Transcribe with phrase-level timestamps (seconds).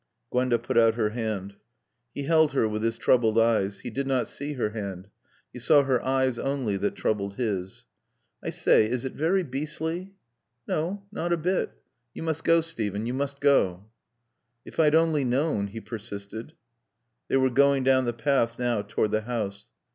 [0.31, 1.57] Gwenda put out her hand.
[2.15, 3.81] He held her with his troubled eyes.
[3.81, 5.09] He did not see her hand.
[5.53, 7.85] He saw her eyes only that troubled his.
[8.43, 10.15] "I say, is it very beastly?"
[10.67, 11.03] "No.
[11.11, 11.79] Not a bit.
[12.15, 13.85] You must go, Steven, you must go."
[14.65, 16.53] "If I'd only known," he persisted.
[17.27, 19.67] They were going down the path now toward the house.